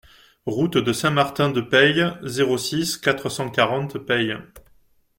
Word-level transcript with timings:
Route 0.47 0.79
de 0.79 0.93
Saint-Martin 0.93 1.51
de 1.51 1.61
Peille, 1.61 2.11
zéro 2.23 2.57
six, 2.57 2.97
quatre 2.97 3.29
cent 3.29 3.51
quarante 3.51 3.99
Peille 3.99 4.35